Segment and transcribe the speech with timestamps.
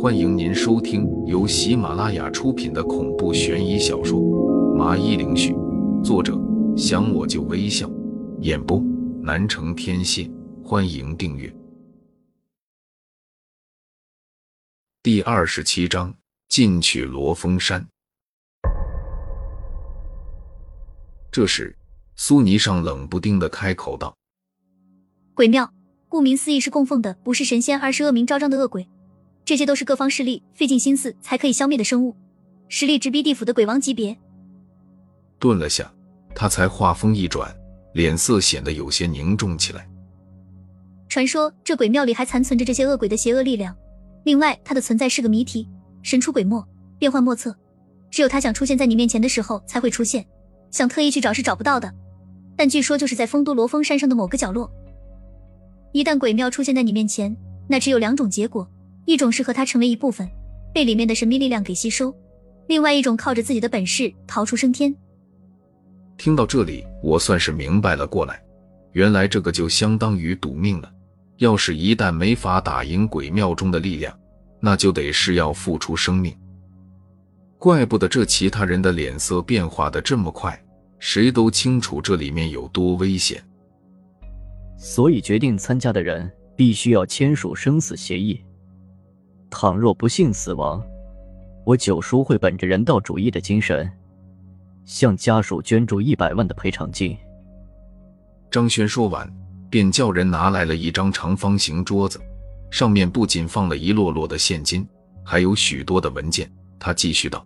[0.00, 4.18] 欢迎您收听由喜马拉雅出品的恐怖悬疑小说
[4.74, 5.52] 《麻衣灵絮》，
[6.02, 6.36] 作者
[6.76, 7.88] 想我就微笑，
[8.40, 8.82] 演播
[9.22, 10.28] 南城天蝎。
[10.64, 11.54] 欢迎订阅。
[15.04, 16.12] 第二十七章：
[16.48, 17.86] 进取罗峰山。
[21.30, 21.76] 这时，
[22.16, 24.16] 苏泥上冷不丁的开口道
[25.32, 25.72] ：“鬼庙，
[26.08, 28.88] 顾名思义是供奉的不是神仙，而是恶名昭彰的恶鬼。
[29.44, 32.16] 这些都是各方势力费尽心思才可以消灭的生物，
[32.68, 34.16] 实力直逼地府的鬼王级别。”
[35.38, 35.92] 顿了下，
[36.34, 37.52] 他才话锋一转，
[37.94, 39.88] 脸色显得有些凝重起来。
[41.08, 43.76] 传说这鬼庙里还残存着这些恶鬼的邪恶力量。
[44.24, 45.68] 另外，它的存在是个谜题，
[46.02, 46.64] 神出鬼没，
[46.98, 47.54] 变幻莫测。
[48.10, 50.24] 只有他想出现在你面前的时候才会出现，
[50.70, 51.92] 想特意去找是找不到的。
[52.56, 54.70] 但据说就是在丰都罗峰山上的某个角落。
[55.92, 57.36] 一旦鬼庙出现在你面前，
[57.68, 58.70] 那只有两种结果：
[59.04, 60.28] 一种是和他成为一部分，
[60.72, 62.10] 被里面的神秘力量给吸收；
[62.68, 64.94] 另外一种靠着自己的本事逃出升天。
[66.16, 68.40] 听到这里，我算是明白了过来，
[68.92, 70.92] 原来这个就相当于赌命了。
[71.38, 74.16] 要是一旦没法打赢鬼庙中的力量，
[74.60, 76.32] 那就得是要付出生命。
[77.58, 80.56] 怪不得这其他人的脸色变化的这么快，
[81.00, 83.42] 谁都清楚这里面有多危险。
[84.78, 88.40] 所以决定参加的人必须要签署生死协议。
[89.52, 90.82] 倘若不幸死亡，
[91.64, 93.88] 我九叔会本着人道主义的精神，
[94.86, 97.16] 向家属捐助一百万的赔偿金。
[98.50, 99.30] 张轩说完。
[99.70, 102.20] 便叫人拿来了一张长方形桌子，
[102.70, 104.86] 上面不仅放了一摞摞的现金，
[105.24, 106.46] 还有许多的文件。
[106.78, 107.42] 他继续道：“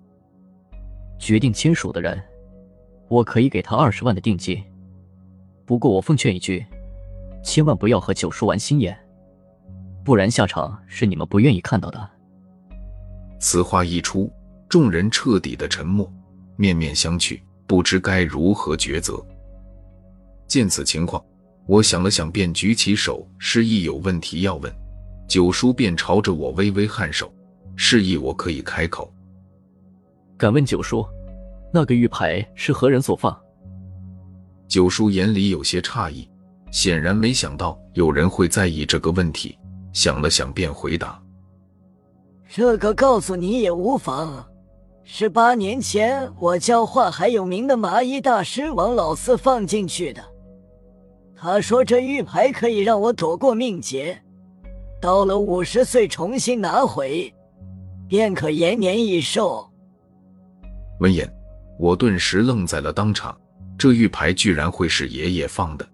[1.21, 2.21] 决定签署的人，
[3.07, 4.61] 我可以给他二十万的定金。
[5.65, 6.67] 不过我奉劝一句，
[7.45, 8.99] 千万不要和九叔玩心眼，
[10.07, 12.11] 不然下场是你们不愿意看到的。”
[13.41, 14.33] 此话一出，
[14.69, 16.11] 众人彻底的沉默，
[16.57, 19.21] 面面相觑，不知该如何抉择。
[20.47, 21.22] 见此情况。
[21.66, 24.72] 我想了想，便举起手，示意有问题要问。
[25.27, 27.28] 九叔便朝着我微微颔首，
[27.75, 29.12] 示意我可以开口。
[30.39, 31.05] 敢问九叔，
[31.72, 33.37] 那个玉牌是何人所放？
[34.69, 36.31] 九叔眼里有些诧异，
[36.71, 39.59] 显然没想到有人会在意这个问题。
[39.97, 41.19] 想了想，便回答
[42.47, 44.47] ：“这个告诉你也无妨，
[45.05, 50.23] 是八年前我教化还有名的麻衣大师王老四放进去的。”
[51.34, 54.23] 他说：“这玉牌可以让我躲过命劫，
[55.01, 57.33] 到了五十岁重新拿回，
[58.07, 59.67] 便可延年益寿。”
[61.01, 61.27] 闻言，
[61.78, 63.34] 我顿时愣在了当场。
[63.78, 65.89] 这玉牌居然会是爷爷放的？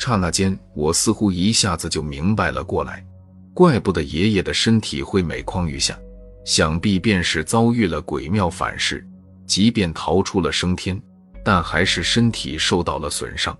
[0.00, 3.04] 刹那间，我似乎一下子就明白了过来。
[3.52, 5.98] 怪不得爷爷的身体会每况愈下，
[6.46, 9.06] 想必便是遭遇了鬼庙反噬，
[9.44, 11.00] 即便逃出了升天，
[11.44, 13.56] 但还是身体受到了损伤。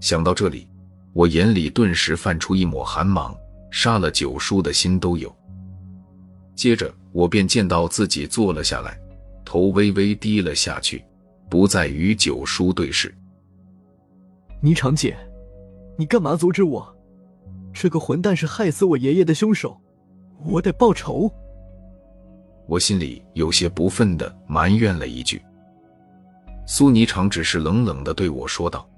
[0.00, 0.68] 想到这里，
[1.12, 3.36] 我眼里顿时泛出一抹寒芒，
[3.72, 5.34] 杀了九叔的心都有。
[6.54, 8.96] 接着，我便见到自己坐了下来，
[9.44, 11.04] 头微微低了下去，
[11.50, 13.12] 不再与九叔对视。
[14.62, 15.16] 霓裳姐，
[15.96, 16.96] 你干嘛阻止我？
[17.72, 19.80] 这个混蛋是害死我爷爷的凶手，
[20.44, 21.30] 我得报仇。
[22.66, 25.40] 我心里有些不忿的埋怨了一句。
[26.66, 28.88] 苏霓裳只是冷冷的对我说道。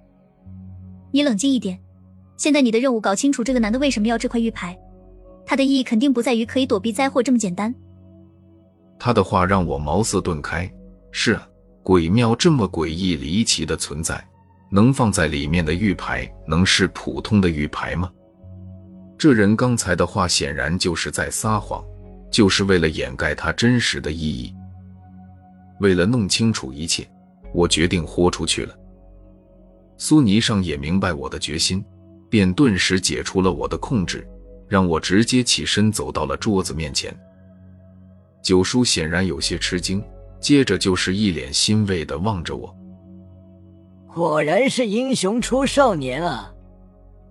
[1.13, 1.79] 你冷静一点，
[2.37, 4.77] 现在你的任务搞清楚这个男的为什么要这块玉牌，
[5.45, 7.75] 他的意义肯定不在于可以躲避灾祸这么简单。
[8.99, 10.71] 他的话让我茅塞顿开。
[11.13, 11.47] 是啊，
[11.83, 14.25] 鬼庙这么诡异离奇的存在，
[14.71, 18.11] 能放在里面的玉牌能是普通的玉牌吗？
[19.19, 21.85] 这人刚才的话显然就是在撒谎，
[22.31, 24.55] 就是为了掩盖他真实的意义。
[25.81, 27.07] 为了弄清楚一切，
[27.53, 28.75] 我决定豁出去了。
[29.99, 31.85] 苏泥上也明白我的决心，
[32.31, 34.27] 便顿时解除了我的控制，
[34.69, 37.15] 让我直接起身走到了桌子面前。
[38.43, 40.03] 九叔显然有些吃惊，
[40.41, 42.75] 接着就是一脸欣慰的望着我。
[44.13, 46.53] 果然是英雄出少年啊！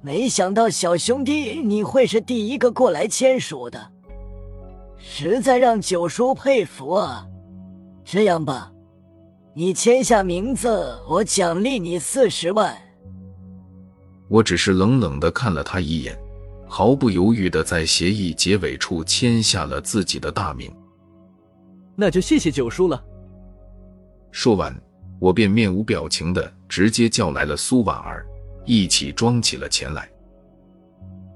[0.01, 3.91] 没想到小兄弟你会是第一个过来签署的，
[4.97, 7.27] 实在让九叔佩服啊！
[8.05, 8.71] 这样吧。
[9.53, 12.77] 你签下名字，我奖励你四十万。
[14.29, 16.17] 我只是冷冷的看了他一眼，
[16.65, 20.71] 毫不犹豫的在协议结尾处签下了自己的大名。
[21.93, 23.03] 那就谢谢九叔了。
[24.31, 24.73] 说完，
[25.19, 28.25] 我便面无表情的直接叫来了苏婉儿，
[28.63, 30.09] 一起装起了钱来。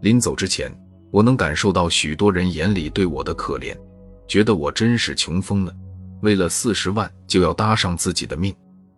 [0.02, 0.72] 临走之前，
[1.12, 3.76] 我能感受到许多人眼里对我的可怜，
[4.28, 5.76] 觉得我真是穷疯了，
[6.22, 8.56] 为了四十万就要搭上自己的命。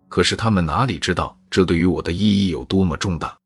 [0.08, 3.36] 可是他们哪里知道，这对于我的意义有多么重大。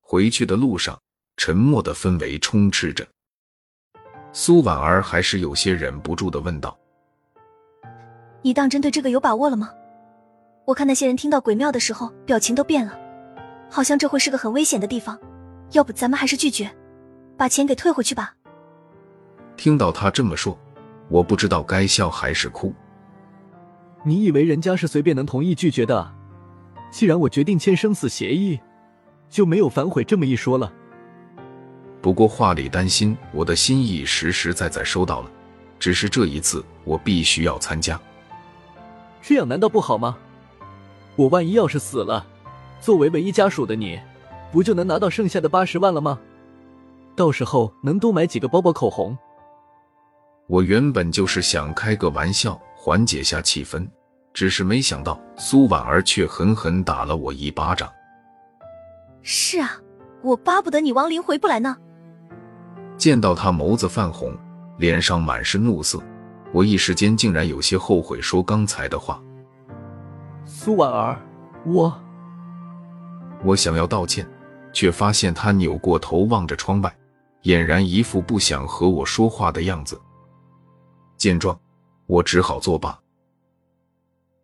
[0.00, 0.96] 回去的路上，
[1.36, 3.06] 沉默的氛围充斥着。
[4.32, 6.78] 苏婉儿还是有些忍不住的问道
[8.42, 9.70] ：“你当真对这个有把握了吗？
[10.64, 12.98] 我看那些人听到鬼庙的时候，表情都变了，
[13.70, 15.18] 好像这会是个很危险的地方。
[15.72, 16.70] 要不咱们还是拒绝。”
[17.36, 18.34] 把钱给退回去吧。
[19.56, 20.58] 听到他这么说，
[21.08, 22.74] 我不知道该笑还是哭。
[24.04, 26.12] 你以为人家是随便能同意拒绝的？
[26.90, 28.60] 既然我决定签生死协议，
[29.30, 30.70] 就没有反悔这么一说了。
[32.02, 35.30] 不过话里担心，我的心意实实在在收到了，
[35.78, 37.98] 只是这一次我必须要参加。
[39.22, 40.18] 这样难道不好吗？
[41.20, 42.24] 我万一要是死了，
[42.80, 44.00] 作为唯一家属的你，
[44.50, 46.18] 不就能拿到剩下的八十万了吗？
[47.14, 49.14] 到时候能多买几个包包、口红。
[50.46, 53.86] 我原本就是想开个玩笑，缓解下气氛，
[54.32, 57.86] 只是没想到苏婉儿却狠狠打了我一巴掌。
[59.20, 59.72] 是啊，
[60.22, 61.76] 我巴不得你亡灵回不来呢。
[62.96, 64.34] 见到他眸子泛红，
[64.78, 66.02] 脸上满是怒色，
[66.50, 69.22] 我一时间竟然有些后悔说刚才的话。
[70.62, 71.18] 苏婉儿，
[71.64, 71.90] 我……
[73.42, 74.28] 我想要道歉，
[74.74, 76.94] 却发现他扭过头望着窗外。
[77.44, 79.98] 俨然一副不想和我说话的样子。
[81.16, 81.58] 见状，
[82.04, 83.00] 我只好作罢。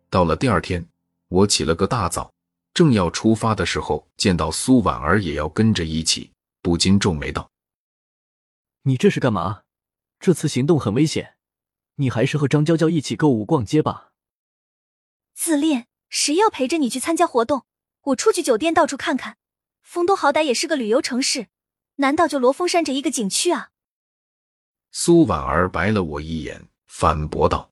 [0.09, 0.83] 到了第二天，
[1.27, 2.31] 我起了个大早，
[2.73, 6.31] 正要出发的时候，见到苏婉儿也要跟着一起，
[6.63, 7.47] 不禁皱眉道
[8.81, 9.61] ：“你这是干嘛？
[10.19, 11.35] 这次行动很危险，
[11.97, 14.09] 你还是和张娇娇一起购物逛街吧。”
[15.37, 17.65] 自恋，谁要陪着你去参加活动？
[18.01, 19.37] 我出去酒店到处看看。
[19.81, 21.47] 丰都好歹也是个旅游城市。
[21.95, 23.71] 难道就罗峰山这一个景区啊？
[24.91, 27.71] 苏婉儿白了我一眼，反驳道：“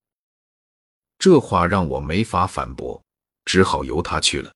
[1.19, 3.03] 这话让我没法反驳，
[3.45, 4.53] 只好由他去了。”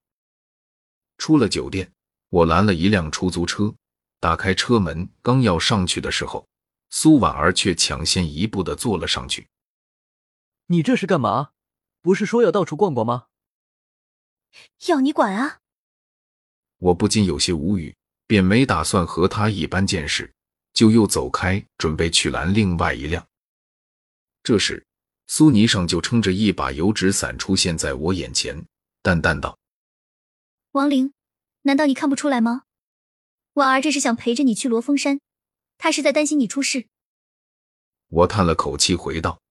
[1.18, 1.92] 出了酒店，
[2.30, 3.74] 我拦了一辆出租车，
[4.20, 6.48] 打开车门，刚要上去的时候，
[6.90, 9.48] 苏婉儿却抢先一步的坐了上去。
[10.68, 11.52] “你这是干嘛？
[12.02, 13.28] 不是说要到处逛逛吗
[14.88, 15.60] ？”“要你管啊！”
[16.80, 17.96] 我不禁有些无语。
[18.30, 20.31] 便没打算和他一般见识，
[20.72, 23.28] 就又走开，准备去拦另外一辆。
[24.44, 24.86] 这时，
[25.25, 28.63] 苏泥上就撑着一把油纸伞出现在我眼前，
[29.01, 29.57] 淡淡道
[30.74, 31.12] ：“王玲，
[31.63, 32.66] 难道你看不出来吗？
[33.54, 35.19] 婉儿这是想陪着你去罗峰山，
[35.80, 36.86] 她是在担心你出事。”
[38.10, 39.42] 我叹了口气，回道：“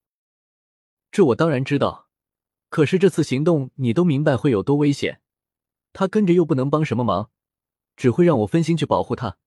[1.10, 2.07] 这我当然知道，
[2.68, 5.20] 可是这次行动你都明白会有多危险，
[5.92, 7.30] 他跟着又不能帮什么忙。”
[7.98, 9.38] 只会让我分心去保护他。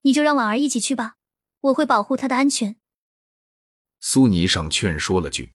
[0.00, 1.16] 你就让婉儿一起去吧，
[1.60, 2.76] 我会保护她的安全。
[4.00, 5.52] 苏泥上劝说了句，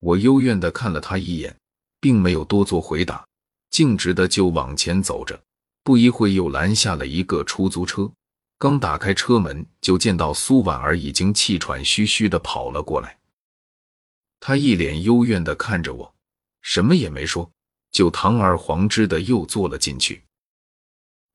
[0.00, 1.56] 我幽怨的看了他一眼，
[2.00, 3.26] 并没有多做回答，
[3.70, 5.42] 径直的就往前走着。
[5.82, 8.12] 不一会又拦下了一个出租车，
[8.58, 13.17] 刚打开车门，就见到苏婉儿已经气喘吁吁的跑了过来。
[14.40, 16.14] 他一脸幽怨的看着我，
[16.60, 17.50] 什么也没说，
[17.90, 20.24] 就堂而皇之的又坐了进去。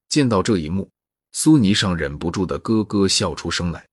[0.07, 0.89] 见到这一幕，
[1.31, 3.88] 苏泥上忍不住的咯咯笑出声来。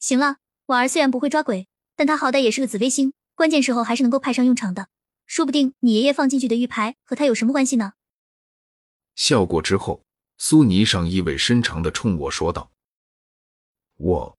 [0.00, 4.88] 行了，婉儿虽然不会抓鬼，但她好歹也是个紫微星，关键时候还是能够派上用场的。
[5.26, 7.94] 说不定你爷爷放进去的玉牌和他有什么关系呢？
[9.14, 10.02] 笑过之后，
[10.36, 12.70] 苏泥上意味深长的冲我说道
[13.96, 14.38] ：“我。”